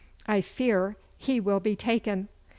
I 0.25 0.41
fear 0.41 0.97
he 1.15 1.39
will 1.39 1.59
be 1.59 1.75
taken! 1.75 2.27